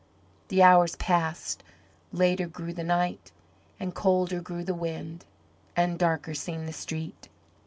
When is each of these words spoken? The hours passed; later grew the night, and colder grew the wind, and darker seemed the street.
The 0.47 0.63
hours 0.63 0.95
passed; 0.95 1.61
later 2.11 2.47
grew 2.47 2.73
the 2.73 2.83
night, 2.83 3.31
and 3.79 3.93
colder 3.93 4.41
grew 4.41 4.63
the 4.63 4.73
wind, 4.73 5.25
and 5.75 5.99
darker 5.99 6.33
seemed 6.33 6.67
the 6.67 6.73
street. 6.73 7.29